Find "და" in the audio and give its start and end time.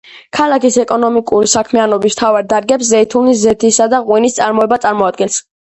3.95-4.03